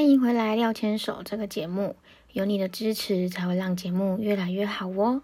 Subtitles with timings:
[0.00, 1.94] 欢迎回来，廖牵手这个节目，
[2.32, 5.22] 有你的支持才会让节目越来越好哦。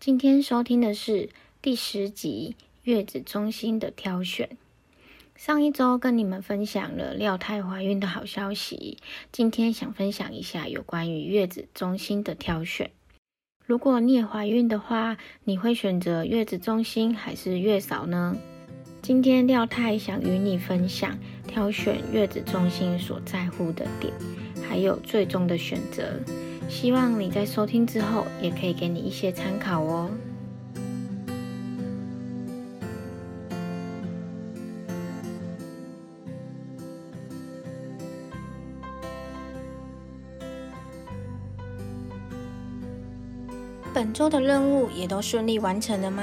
[0.00, 1.28] 今天收听的是
[1.60, 4.56] 第十集月子中心的挑选。
[5.36, 8.96] 上一周跟你们分享了廖太怀孕的好消息，
[9.30, 12.90] 今天想分享一下有关于月子中心的挑选。
[13.66, 18.34] 如果你也怀孕的话，你会选择月子中心还是月嫂呢？
[19.00, 21.16] 今天廖太想与你分享
[21.46, 24.12] 挑选月子中心所在乎的点，
[24.68, 26.04] 还有最终的选择。
[26.68, 30.10] 希望你在收听之后，也可以给你一些参考哦。
[43.94, 46.22] 本周的任务也都顺利完成了吗？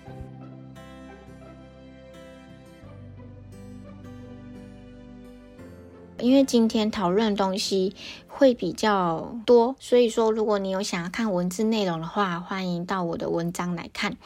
[6.21, 7.95] 因为今天讨论的东西
[8.27, 14.17] 会比较多，所以说如果你有想要看文字内容的话，欢迎到我的文章来看。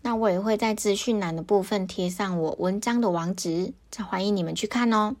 [0.00, 5.16] 那我也会在资讯栏的部分贴上我文章的网址，再欢迎你们去看哦。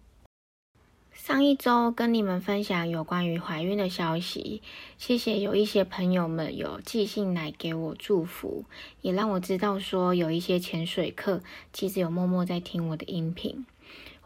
[1.12, 4.60] 上一周跟你们分享有关于怀孕的消息，
[4.98, 8.64] 谢谢有一些朋友们有寄信来给我祝福，
[9.02, 11.40] 也让我知道说有一些潜水客
[11.72, 13.64] 其实有默默在听我的音频。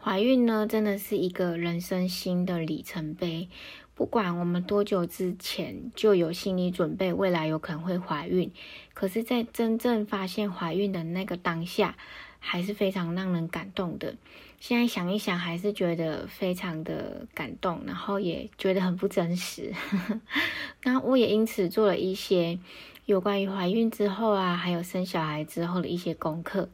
[0.07, 3.49] 怀孕呢，真的是一个人生新的里程碑。
[3.93, 8.49] 不管我们多久之前就有心理准备，未来有可能会怀孕，
[8.93, 11.97] 可是，在真正发现怀孕的那个当下，
[12.39, 14.15] 还是非常让人感动的。
[14.61, 19.73] 现在想一想，还是觉得非常的感动，然后也觉得很不真实。
[20.85, 22.57] 那我也因此做了一些
[23.03, 26.69] 有关于怀孕之后啊，还有生小孩之后的一些功课。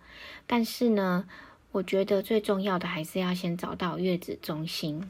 [0.46, 1.26] 但是呢，
[1.74, 5.10] 我觉得最重要的还是要先找到月子中心。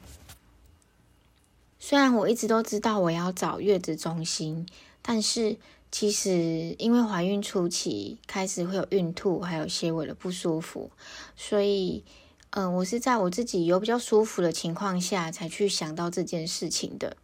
[1.77, 4.65] 虽然我一直都知道我要找月子中心，
[5.01, 5.57] 但是
[5.91, 10.89] 其实因为怀孕初期开始会有孕吐，还有些微的不舒服，
[11.35, 12.05] 所以
[12.51, 17.17] 嗯，我是在我自己有比较舒服的情况下才去想到这件事情的。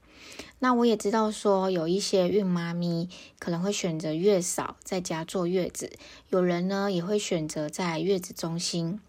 [0.59, 3.07] 那我也知道说有一些孕妈咪
[3.39, 5.93] 可能会选择月嫂在家坐月子，
[6.27, 8.99] 有人呢也会选择在月子中心。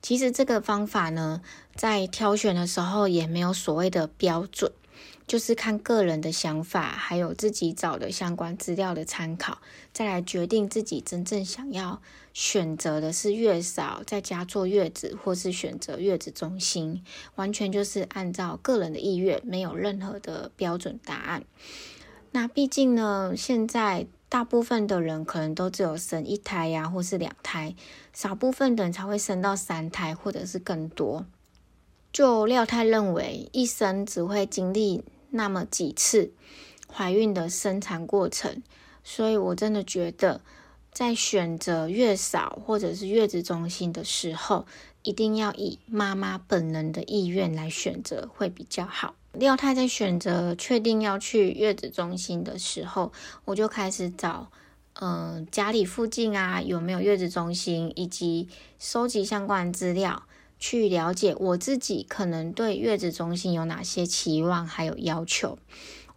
[0.00, 1.42] 其实这个方法呢，
[1.74, 4.70] 在挑选的时候也没有所谓的标准，
[5.26, 9.58] 就是看个人的想法，还有自己找的相关资料的参考，
[9.92, 12.00] 再来决定自己真正想要
[12.32, 17.02] 选择的是月嫂在家坐月子，或是选择月子中心，
[17.34, 21.44] 完全就是按照个人的意愿，没有任何的标准答案。
[22.30, 24.06] 那毕竟呢，现在。
[24.28, 27.74] 大部分的人可能都只有生一胎呀，或是两胎，
[28.12, 31.24] 少部分的人才会生到三胎或者是更多。
[32.12, 36.32] 就廖太认为，一生只会经历那么几次
[36.92, 38.62] 怀孕的生产过程，
[39.02, 40.42] 所以我真的觉得，
[40.92, 44.66] 在选择月嫂或者是月子中心的时候，
[45.02, 49.14] 一定要以妈妈本人的意愿来选择，会比较好。
[49.32, 53.12] 廖太在选择确定要去月子中心的时候，
[53.44, 54.50] 我就开始找，
[54.94, 60.24] 嗯，家里附近啊有没有月子中心，以及收集相关资料，
[60.58, 65.58] 去了解我自己可能对月子中心有哪些期望还有要求。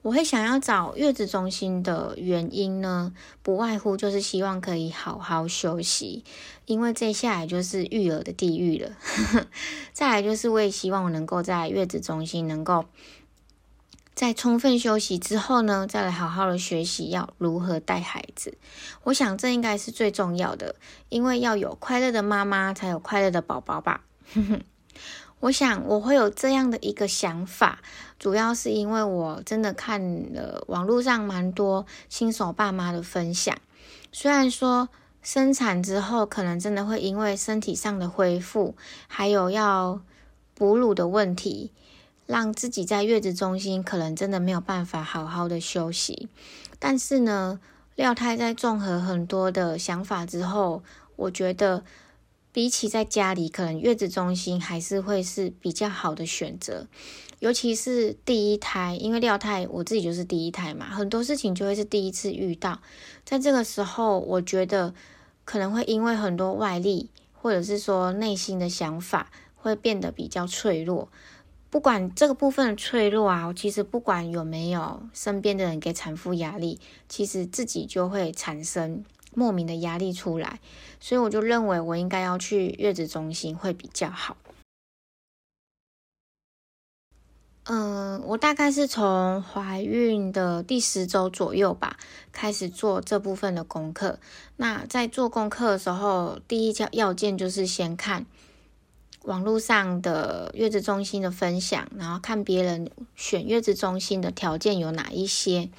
[0.01, 3.13] 我会想要找月子中心的原因呢，
[3.44, 6.23] 不外乎就是希望可以好好休息，
[6.66, 8.91] 因为接下来就是育儿的地狱了。
[9.94, 12.85] 再来就是我也希望我能够在月子中心能够
[14.16, 18.57] 在充分休息之后呢，再来好好的学习要如何带孩子。
[19.03, 20.75] 我想这应该是最重要的，
[21.09, 24.04] 因为要有快乐的妈妈，才有快乐的宝宝吧。
[25.42, 27.80] 我想我会有这样的一个想法，
[28.20, 30.00] 主要是因为我真的看
[30.34, 33.58] 了网络上蛮多新手爸妈的分享。
[34.12, 34.88] 虽然说
[35.24, 38.76] 生产之后可能真的会因为身体上的恢复，
[39.08, 40.00] 还有要
[40.54, 41.72] 哺乳的问题，
[42.28, 46.30] 让自己在月子中心可能真的没有办法好好的休息。
[46.78, 47.60] 但是呢，
[47.96, 50.84] 廖太在综合很多的想法之后，
[51.16, 51.84] 我觉得。
[52.53, 56.88] 比起在家里，可能月子中心还是会是比较好的选择。
[57.39, 62.81] 尤其是第一胎，因为廖太我自己就是第一胎嘛，很多事情就会是第一次遇到。
[63.25, 64.94] 在这个时候，我觉得
[65.44, 71.09] 可能会因为很多外力，或者是说内心的想法，会变得比较脆弱。
[71.71, 80.60] 不管这个部分的脆弱啊，其实不管有没有身边的人给产妇压力，其实自己就会产生莫名的压力出来。
[81.00, 84.38] 所以我就认为我应该要去月子中心会比较好。
[87.66, 91.95] 嗯，我大概是从怀孕的第十周左右吧，
[92.31, 94.19] 开始做这部分的功课。
[94.57, 98.25] 那在做功课的时候，第一条要件就是先看
[99.24, 105.69] 网络上的月子中心的分享，然后看别人选月子中心的条件有哪一些。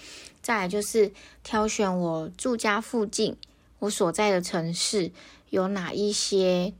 [0.42, 1.12] 再来就是
[1.42, 3.36] 挑选我住家附近，
[3.78, 5.10] 我所在的城市
[5.50, 6.74] 有哪一些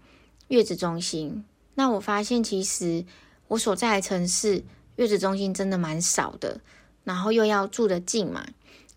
[0.49, 1.45] 月子中心。
[1.75, 3.05] 那我发现其实
[3.49, 4.65] 我所在的城市。
[4.97, 6.61] 月子中心真的蛮少的，
[7.03, 8.47] 然后又要住得近嘛，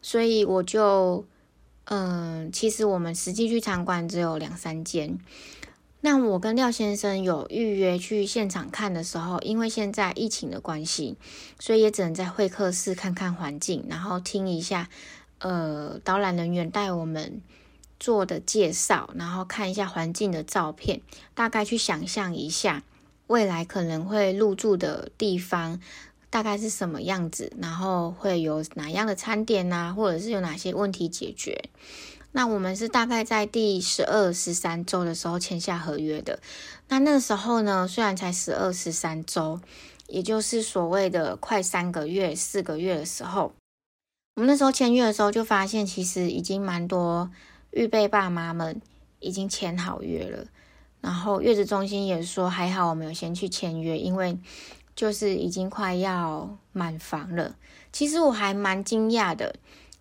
[0.01, 1.23] 所以我就，
[1.85, 5.17] 嗯，其实我们实际去参观只有两三间。
[6.05, 11.17] 那我跟廖先生有预约去现场看的时候，因为现在疫情的关系，
[11.59, 14.87] 所以也只能在会客室看看环境，然后听一下，
[15.39, 17.41] 呃，导览人员带我们
[17.99, 21.01] 做的介绍，然后看一下环境的照片，
[21.33, 22.83] 大概去想象一下。
[23.25, 25.81] 未来可能会入住的地方
[26.29, 27.51] 大概是什么样子？
[27.59, 29.91] 然后会有哪样的餐点呐？
[29.97, 31.69] 或者是有哪些问题解决？
[32.37, 36.41] 那我们是大概在第十二、十三周的时候签下合约的。
[36.89, 39.61] 那那时候呢，虽然才十二、十三周，
[40.07, 43.53] 也就是所谓的快三个月、四个月的时候，
[44.35, 47.31] 我们那时候签约的时候就发现，其实已经蛮多
[47.71, 48.81] 预备爸妈们
[49.21, 50.45] 已经签好约了。
[50.99, 54.37] 然后月子中心也说还好，我们有先去签约，因为
[54.93, 57.55] 就是已经快要满房了。
[57.93, 59.55] 其实我还蛮惊讶的，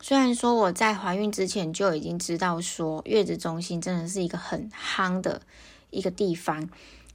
[0.06, 5.40] 虽然说我在怀孕之前就已经知道说月子中心真的是一个很夯的
[5.88, 6.68] 一个地方，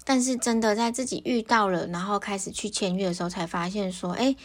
[0.03, 4.36] 但是真的在自己遇到了，然后开始去签约的时候，才发现说，哎，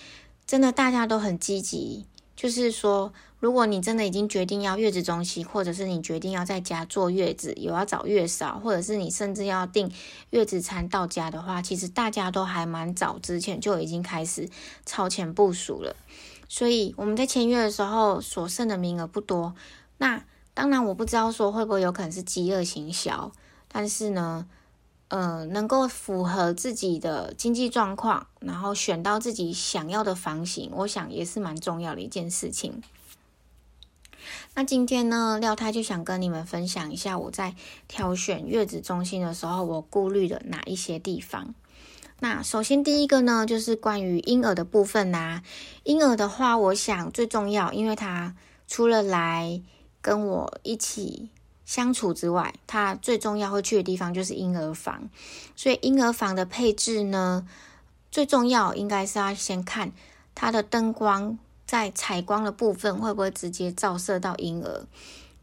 [0.47, 2.05] 真的大家都很积极。
[2.37, 9.91] 就是说，如果你真的已经决定要月子中心，或者是你决定要在家坐月子，有要找月嫂，或者是你甚至要订
[10.31, 14.51] 月子餐到家的话，其实大家都还蛮早之前就已经开始
[14.85, 15.97] 超前部署了。
[16.49, 19.55] 所以我们在签约的时候，所剩的名额不多。
[19.99, 23.33] 那当然，我不知道说会不会有可能是饥饿行销，
[23.69, 24.47] 但是呢。
[25.09, 32.83] 呃，能够符合自己的经济状况，然后选到自己想要的房型，我想也是蛮重要的一件事情。
[34.55, 37.55] 那今天呢，廖太就想跟你们分享一下我在
[37.87, 41.55] 挑选月子中心的时候，我顾虑的哪一些地方。
[42.21, 45.43] 那首先第一个呢，就是关于婴儿的部分啦。
[45.83, 48.35] 婴儿的话，我想最重要，因为他
[48.67, 49.63] 除了来
[50.01, 51.31] 跟我一起。
[51.67, 55.09] 相处之外，它最重要会去的地方就是婴儿房。
[55.57, 57.49] 所以婴儿房的配置呢，
[58.11, 59.91] 最重要应该是要先看
[60.35, 64.85] 它的灯光，在采光的部分会不会直接照射到婴儿。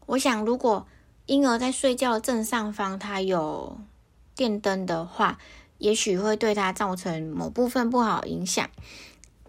[0.06, 0.86] 我想，如果
[1.26, 3.80] 婴儿在睡觉正上方，它有
[4.36, 5.40] 电灯的话，
[5.82, 8.70] 也许会对它造成某部分不好影响。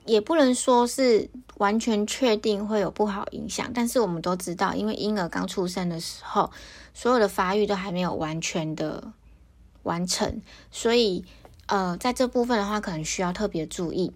[0.06, 6.52] 也不能说是完全确定会有不好影响，但是我们都知道，因为婴儿刚出生的时候，
[6.94, 9.14] 所有的发育都还没有完全的
[9.84, 11.24] 完成，所以
[11.68, 14.12] 呃，在这部分的话，可能需要特别注意。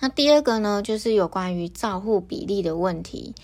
[0.00, 3.34] 那第二个呢，就是有关于照护比例的问题。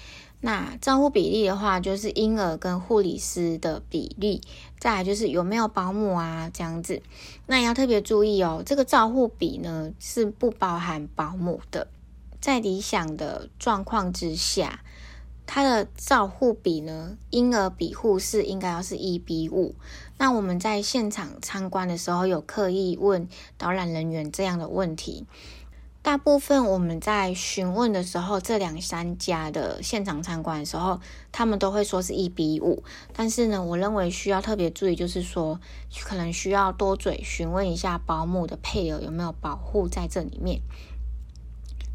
[0.41, 4.41] 那照护比例的话，就是婴儿跟护理师的比例，
[4.83, 7.01] 再来就是有没有保姆啊这样子。
[7.47, 11.87] 那要特别注意哦，这个照护比呢是不包含保姆的。
[12.41, 14.81] 在理想的状况之下，
[15.47, 19.77] 它的照护比呢，婴儿比护士应该要是一比五。
[20.19, 25.27] 那我们在现场参观的时候，有刻意问导览人员这样的问题。
[26.03, 32.83] 大部分我们在询问的时候，这两三家的现场参观的时候，他们都会说是一比五。
[33.13, 35.61] 但是呢，我认为需要特别注意，就是说
[36.03, 40.61] 可能需要多嘴询问一下保姆的配额有没有保护在这里面。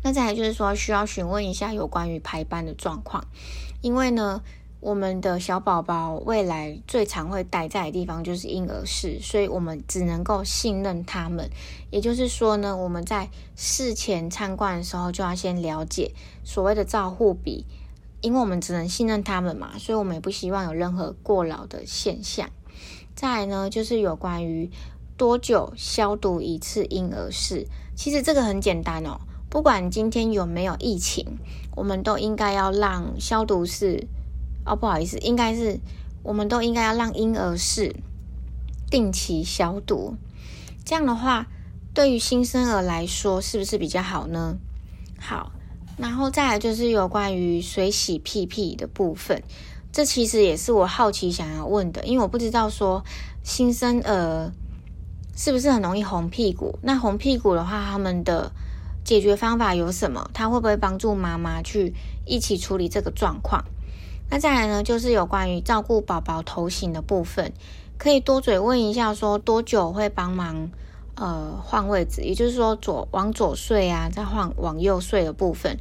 [0.04, 3.26] 那再来就是说，需要询问一下有关于排班的状况，
[3.82, 4.42] 因为呢。
[4.79, 11.50] 我们的小宝宝未来最常会待在的地方就是婴儿室，所以我们只能够信任他们。
[11.89, 16.12] 也就是说呢，我们在事前参观的时候就要先了解
[16.43, 17.65] 所谓的照护比，
[18.22, 22.50] 因为我们只能信任他们嘛，所以我们也不希望有任何过劳的现象。
[23.15, 24.69] 再来呢，就是有关于
[25.17, 27.65] 多久消毒一次婴儿室。
[27.96, 29.19] 其实这个很简单哦，
[29.50, 31.25] 不管今天有没有疫情，
[31.75, 34.07] 我们都应该要让消毒室
[34.68, 35.80] 哦，不好意思，应该是
[36.24, 37.96] 我们都应该要让婴儿室
[38.92, 40.16] 定期消毒。
[40.86, 41.48] 这样的话，
[41.94, 44.58] 对于新生儿来说，是不是比较好呢？
[45.20, 45.52] 好，
[45.98, 49.42] 然后再来就是有关于水洗屁屁的部分。
[49.92, 53.04] 这其实也是我好奇想要问的，因为我不知道说
[53.44, 54.52] 新生儿
[55.36, 56.78] 是不是很容易红屁股。
[56.84, 58.52] 那红屁股的话，他们的
[59.04, 60.30] 解决方法有什么？
[60.34, 61.96] 他会不会帮助妈妈去
[62.26, 63.66] 一起处理这个状况？
[64.29, 67.53] 那再来呢，就是有关于照顾宝宝头型的部分，
[67.98, 70.69] 可以多嘴问一下，说多久会帮忙
[71.15, 75.77] 呃换位置，也就是说左往左睡啊，再换往右睡的部分。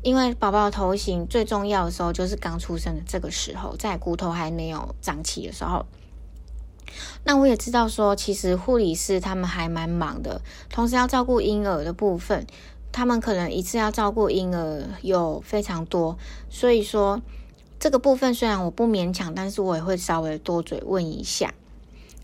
[0.00, 5.84] 因为宝宝头型最重要的时候就是刚出生的这个时候，在骨头还没有长齐的时候。
[7.24, 10.40] 那我也知道说，其实护理师他们还蛮忙的，
[10.70, 12.46] 同时要照顾婴儿的部分，
[12.92, 16.16] 他们可能一次要照顾婴儿有非常多，
[16.48, 17.20] 所以说
[17.78, 21.54] 这个部分虽然我不勉强，但是我也会稍微多嘴问一下。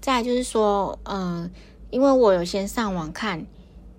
[0.00, 1.50] 再就是说，嗯，
[1.90, 3.46] 因为我有先上网看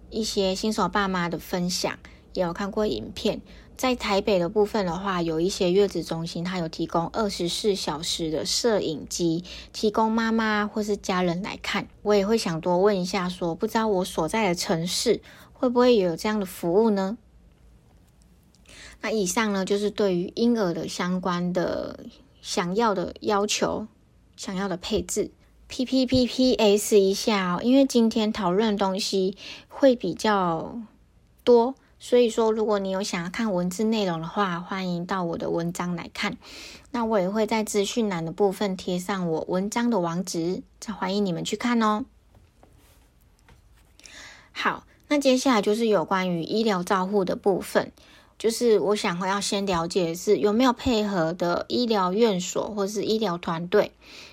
[0.10, 1.98] 一些新手爸妈的分享，
[2.34, 3.42] 也有看过影片。
[3.78, 9.44] 在台北的部分的话，有一些月子中心，它有提供二十四小时的摄影机，
[9.74, 11.88] 提供妈妈或是家人来看。
[12.02, 15.22] 我也会想多问一下，说不知道我所在的城市
[15.52, 17.18] 会不会有这样的服务呢？
[19.02, 22.06] 那以上呢，就是对于婴儿的相关的
[22.42, 23.88] 想要的要求、
[24.36, 25.32] 想要的配置。
[25.68, 29.36] P P P P S 一下哦，因为今天讨论的东西
[29.68, 30.80] 会比较
[31.44, 31.75] 多。
[31.98, 36.38] 所以说，如果你有想要看文字内容的话，欢迎到我的文章来看。
[36.92, 42.06] 那我也会在资讯栏的部分贴上我文章的网址，再欢迎你们去看哦。
[44.52, 47.92] 好，那接下来就是有关于医疗照护的部分，
[48.38, 53.92] 就是我想要先了解的是有没有配合的医疗院所或是医疗团队，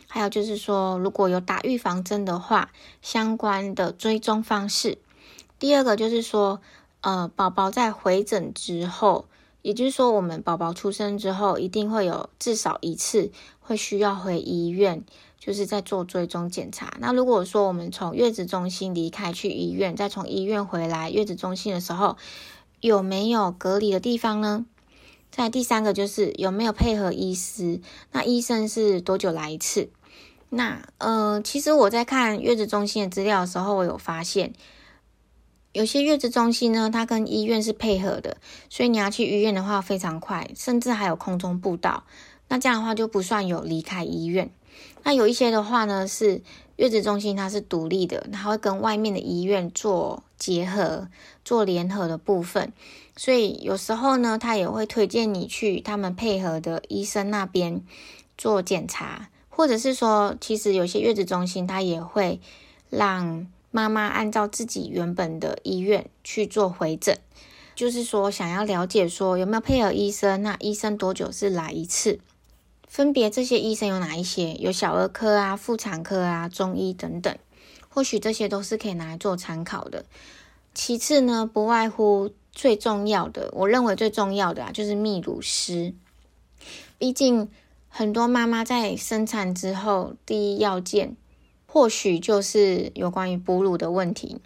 [0.09, 4.99] 还有就是说如果有打预防针的话，相关的追踪方式。
[5.59, 6.61] 第二个就是说。
[7.05, 9.27] 呃，宝宝在回诊之后，
[9.61, 15.03] 也就是说，我们宝宝出生之后，一定会有至少一次会需要回医院，
[15.37, 16.95] 就是在做追踪检查。
[17.01, 22.17] 那如果说我们从月子中心离开去医院，再从医院回来月子中心的时候，
[22.83, 24.67] 有没有隔离的地方呢？
[25.31, 27.81] 再第三个就是有没有配合医师？
[28.11, 29.89] 那医生是多久来一次？
[30.49, 34.53] 那呃，其实我在看月子中心的资料的时候，我有发现。
[35.73, 42.03] 有些月子中心呢，它跟医院是配合的，所以你要去医院的话非常快，甚至还有空中步道。
[42.49, 44.53] 那这样的话就不算有离开医院。
[45.05, 46.43] 那有一些的话呢，是
[46.83, 51.07] 月子中心它是独立的，它会跟外面的医院做结合、
[51.45, 52.73] 做联合的部分。
[53.17, 57.85] 所以有时候呢，他也会推荐你去他们配合的医生那边
[58.37, 62.41] 做检查，或者是说，其实有些月子中心它也会
[62.91, 63.47] 让。
[63.75, 67.17] 妈妈按照自己原本的医院去做回诊，
[67.75, 72.21] 就是说想要了解说有没有配合医生，那医生多久是来一次？
[72.93, 74.53] 分别这些医生有哪一些？
[74.57, 77.35] 有小儿科啊、妇产科啊、中医等等，
[77.89, 80.05] 或许这些都是可以拿来做参考的。
[80.75, 85.95] 其次呢，不外乎最重要的，我认为最重要的啊，就是泌乳师。
[86.99, 87.49] 毕竟
[87.89, 91.17] 很多妈妈在生产之后，第一要件。
[91.65, 94.37] 或许就是有关于哺乳的问题，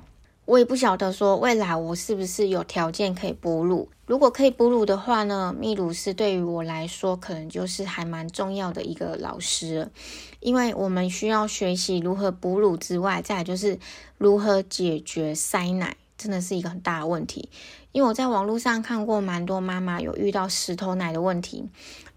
[0.47, 3.89] 我也不晓得说未来我是不是有条件可以哺乳。
[4.07, 9.91] 如果可以哺乳的话呢，泌乳师对于我来说可能就是还蛮重要的一个老师，
[10.39, 13.81] 因为我们需要学习如何哺乳之外，再来就是
[14.19, 17.49] 如何解决塞奶，真的是一个很大的问题。
[17.91, 21.65] 因为我在网络上看过蛮多妈妈有遇到石头奶的问题。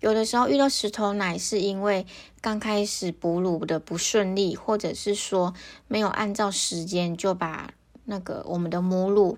[0.02, 2.06] 有的时候遇到石头奶，是因为
[2.42, 5.56] 刚开始哺乳的不顺利，或者是说
[5.88, 7.72] 没有按照时间就把
[8.10, 9.38] 那个我们的母乳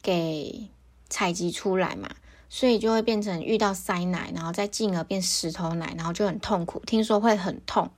[0.00, 0.68] 给
[1.10, 2.08] 采集出来嘛，
[2.48, 7.90] 所以就会变成遇到塞奶，然后再进而变石头奶，然后就很痛苦，听说会很痛，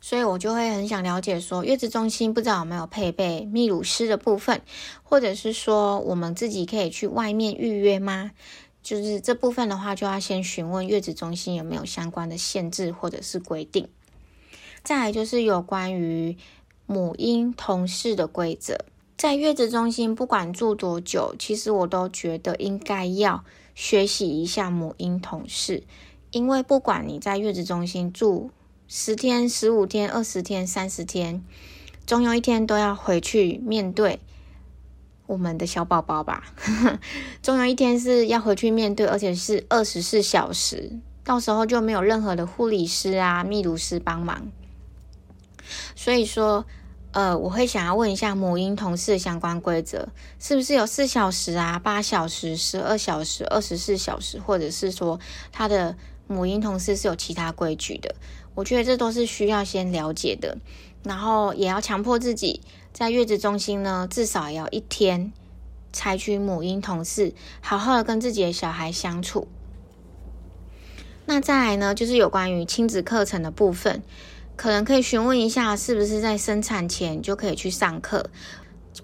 [0.00, 4.60] 所以我就会很想了解说，月子中心不知道有没有配备泌乳师的部分，
[5.02, 8.32] 或者是说我们自己可以去外面预约吗？
[8.82, 13.88] 就是这部分的话，就要先询问月子中心有没有相关的限制或者是规定。
[14.82, 16.36] 再来就是有关于
[16.86, 18.78] 母婴同事的规则，
[19.20, 25.82] 在月子中心不管住多久，其实我都觉得应该要学习一下母婴同事，
[26.30, 28.50] 因为不管你在月子中心住
[28.88, 31.44] 十天、十五天、二十天、三十天，
[32.06, 34.20] 总有一天都要回去面对
[35.26, 36.54] 我们的小宝宝吧。
[37.42, 44.50] 总有一天是要回去面对，而且是二十四小时，到时候就没有任何的护理师啊、泌乳师帮忙。
[45.94, 46.64] 所以说。
[47.12, 55.18] 呃，我会想要问一下母婴同事的相关规则，是不是有四小时啊、八小时、十二小时、二十四小时，或者是说
[55.50, 55.96] 他的
[56.28, 58.14] 母婴同事是有其他规矩的？
[58.54, 60.58] 我觉得这都是需要先了解的，
[61.02, 62.60] 然后也要强迫自己
[62.92, 65.32] 在月子中心呢，至少要一天
[65.92, 69.48] 采取母婴同事，好好的跟自己的小孩相处。
[71.26, 74.00] 那再来呢，就是有关于亲子课程的部分。
[74.60, 78.28] 可能可以询问一下，是不是在生产前就可以去上课？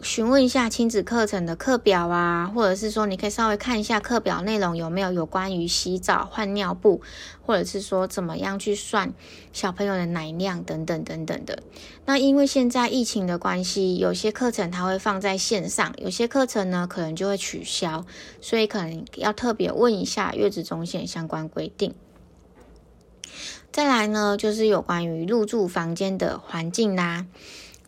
[0.02, 7.00] 询问一下亲子课程的课表啊，或者是说你可以稍微看一下课表内容有没有有关于洗澡、换尿布，
[7.40, 9.14] 或者是说怎么样去算
[9.54, 11.62] 小朋友的奶量等等等等的。
[12.04, 18.04] 那因为现在疫情的关系，有些课程它会放在线上，有些课程呢可能就会取消，
[18.42, 21.94] 所以可能要特别问一下月子中心相关规定。
[23.76, 27.26] 再来呢，就是有关于入住房间的环境啦。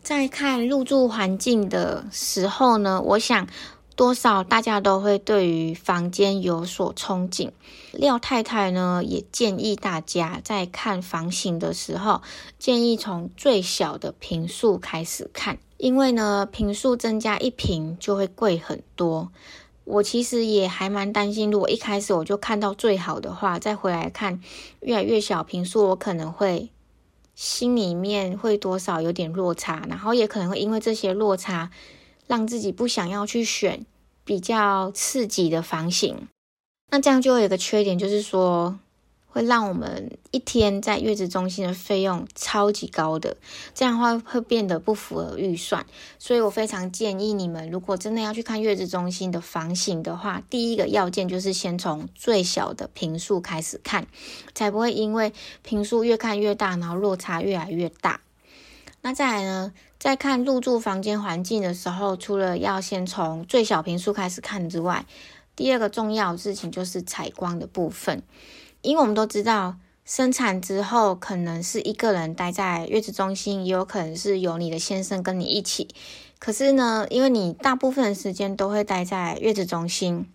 [0.03, 3.47] 在看入住环境的时候呢，我想
[3.95, 7.49] 多少大家都会对于房间有所憧憬。
[7.91, 12.21] 廖太太呢，也建议大家在看房型的时候，
[12.59, 19.31] 建议从最小的平数开始看，因为呢，平数增加一平就会贵很多。
[19.89, 24.39] 我其实也还蛮担心，如果一开始我就看到最好的话，再回来看
[24.81, 26.69] 越来越小平数，我可能会
[27.33, 31.71] 心里面会多少有点落差，然后也可能会因为这些落差，
[32.27, 33.85] 让自己不想要去选
[34.23, 36.27] 比较刺激的房型。
[36.91, 38.79] 那这样就有一个缺点，就是说。
[39.31, 43.37] 会让我们一天在月子中心的费用超级高的，
[43.73, 45.85] 这样的话会变得不符合预算，
[46.17, 54.07] 所以我非常建议你们，如果真的要去看月子中心的房型的话，第一个要件就是先从最小的平数开始看，
[54.55, 55.31] 才不会因为
[55.61, 58.21] 平数越看越大，然后落差越来越大。
[59.01, 65.05] 那再来呢，在看入住房间环境的时候，除了要先从最小平数开始看之外，
[65.55, 68.23] 第二个重要事情就是采光的部分。
[68.81, 75.89] 因为我们都知道，生产之后可能是一个人待在月子中心，也有可能是有你的先生跟你一起。
[76.39, 80.25] 可是呢，因为你大部分的时间都会待在月子中心，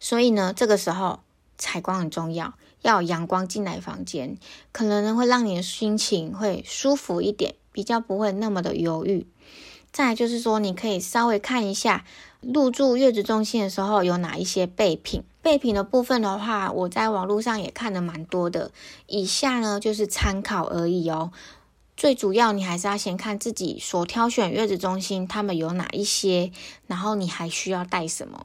[0.00, 1.20] 所以呢，这个时候
[1.56, 4.36] 采光很重要，要有阳光进来房间，
[4.72, 9.28] 可能呢会让你的心情会舒服一点，比较不会那么的忧郁。
[9.92, 12.04] 再就是说，你可以稍微看一下
[12.40, 15.22] 入住月子中心的时候有哪一些备品。
[15.48, 18.70] 备品的部分的话，我在网络上也看的蛮多的。
[19.06, 21.32] 以下呢就是参考而已哦。
[21.96, 26.52] 最主要你还是要先看自己所挑选月子中心，他们有哪一些，
[26.86, 28.44] 然后你还需要带什么。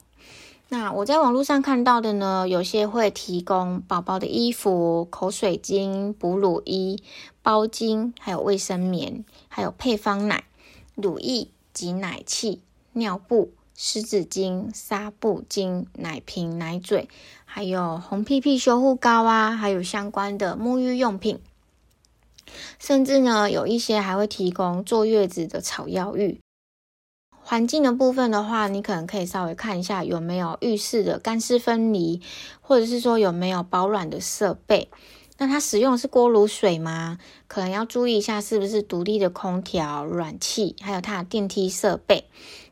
[0.70, 7.02] 那我在网络上看到的呢，有些会提供宝宝的衣服、口水巾、哺乳衣、
[7.42, 10.44] 包巾，还有卫生棉，还有配方奶、
[10.94, 12.62] 乳液、挤奶器、
[12.94, 13.52] 尿布。
[13.76, 17.08] 湿纸巾、纱布巾、奶瓶、奶嘴，
[17.44, 21.40] 还有红屁屁修护膏啊，还有相关的沐浴用品，
[22.78, 26.38] 甚至呢，有一些还会提供坐月子的草药浴。
[27.46, 32.22] 环境的部分的话，你可能可以稍微看一下有没有浴室的干湿分离，
[32.62, 34.88] 或者是说有没有保暖的设备。
[35.36, 37.18] 那它使用是锅炉水吗？
[37.48, 42.24] 可能要注意一下是不是独立的空调、暖气，还有它的电梯设备。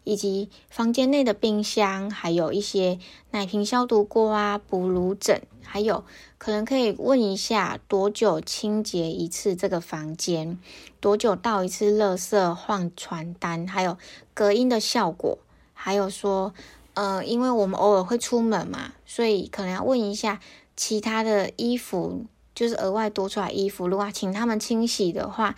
[0.05, 2.99] 以及房间内的冰箱，还有一些
[3.31, 6.05] 奶瓶消毒锅啊、哺乳枕，还有
[6.39, 10.59] 可能可以问一下多久清洁一次这个房间，
[11.01, 13.97] 多久倒一次垃圾、换床单，还有
[14.35, 15.39] 隔音的效果，
[15.73, 16.53] 还有说，
[16.95, 20.41] 呃，因为我们偶尔会出门嘛，所以可能要问一下
[20.77, 25.55] 其他的衣服，就是额外多出来衣服，如果请他们清洗的话，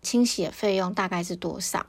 [0.00, 1.86] 清洗的费用大概是多少？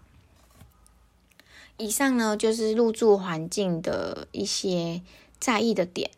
[1.82, 5.02] 以上呢就是入住环境的一些
[5.40, 6.12] 在意的点。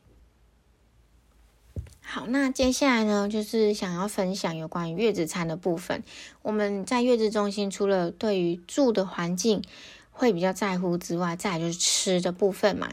[2.02, 6.04] 好，那接下来呢就是想要分享有关于月子餐的部分。
[6.42, 9.62] 我们在月子中心除了对于住的环境
[10.12, 12.90] 会比较在乎之外，再就是吃的部分嘛。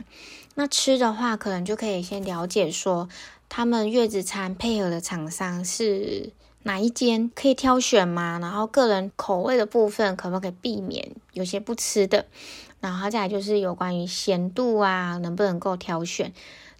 [0.54, 3.08] 那吃的话，可能就可以先了解说，
[3.48, 6.32] 他们月子餐配合的厂商是。
[6.62, 8.38] 哪一间可以挑选吗？
[8.40, 12.26] 然后个人口味的部分可不可以避免有些不吃的？
[12.80, 16.32] 然后再来就是有关于咸度啊，能不能够挑选？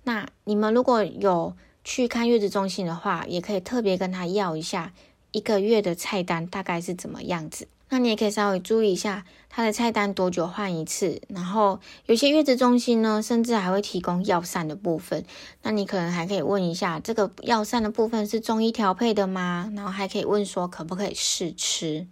[0.05, 4.93] 那你们如果有去看月子中心的话，也可以特别跟他要一下
[5.33, 7.69] 一个月的菜单大概是怎么样子。
[7.90, 15.24] 那你也可以稍微注意一下它的菜单多久换一次，然后有些月子中心呢，甚至还会提供药膳的部分。
[15.62, 19.70] 那你可能还可以问一下，这个药膳的部分是中医调配的吗？
[19.74, 22.07] 然后还可以问说可不可以试吃。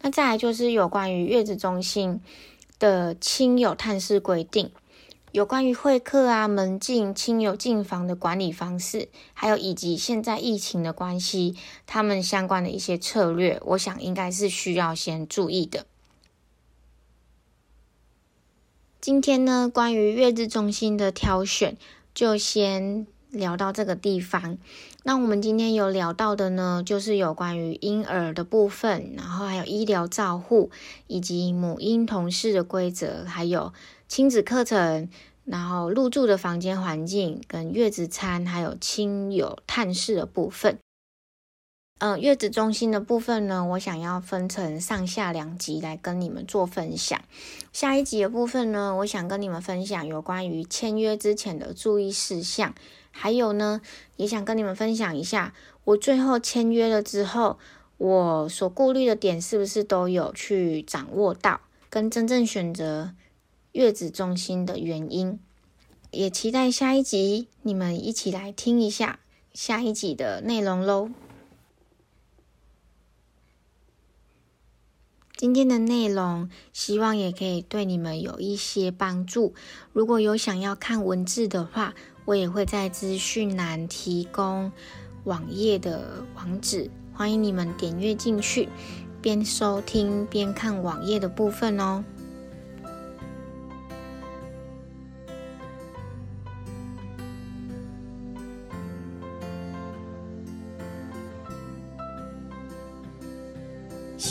[0.00, 2.20] 那再来就是有关于月子中心
[2.78, 4.70] 的亲友探视规定。
[5.34, 11.56] 有关于会客啊、门禁、亲友进房的管理方式，还有以及现在疫情的关系，
[11.88, 15.86] 他们相关的一些策略，我想应该是需要先注意的。
[19.00, 21.76] 今天呢，关于月子中心的挑选，
[22.14, 24.56] 就先聊到这个地方。
[25.02, 30.70] 那我们今天有聊到的呢，就是有关于婴儿的部分，然后还有医疗照护，
[31.08, 33.72] 以及母婴同事的规则，还有。
[34.06, 35.08] 亲子课程，
[35.44, 40.78] 然后入住的房间环境，跟月子餐，还有亲友探视的部分。
[42.00, 47.18] 嗯，月子中心的部分呢，我想要分成上下两集来跟你们做分享。
[47.72, 52.74] 下一集的部分呢，我想跟你们分享有关于签约之前的注意事项，
[53.10, 53.80] 还有呢，
[54.16, 57.58] 也想跟你们分享一下，我最后签约了之后，
[57.96, 63.14] 我所顾虑的点是不是都有去掌握到，跟真正选择。
[63.74, 65.40] 月子中心的原因，
[66.12, 69.18] 也期待下一集你们一起来听一下
[69.52, 71.10] 下一集的内容喽。
[75.36, 79.54] 今天的内容希望也可以对你们有一些帮助。
[79.92, 81.94] 如果有想要看文字的话，
[82.26, 84.70] 我也会在资讯栏提供
[85.24, 88.68] 网页的网址，欢迎你们点阅进去，
[89.20, 92.04] 边收听边看网页的部分哦。